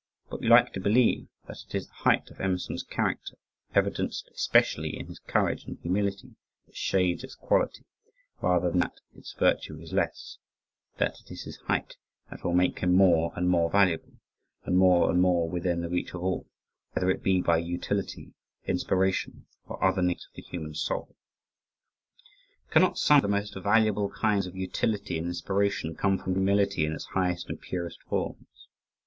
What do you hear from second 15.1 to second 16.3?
and more within the reach of